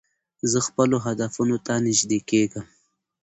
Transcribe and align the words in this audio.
زه 0.51 0.59
خپلو 0.67 0.97
هدفونو 1.05 1.57
ته 1.65 1.73
نژدې 1.87 2.19
کېږم. 2.29 2.65